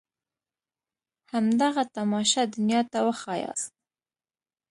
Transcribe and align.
همدغه 1.33 1.83
تماشه 1.95 2.41
دنيا 2.53 2.81
ته 2.91 2.99
وښاياست. 3.05 3.71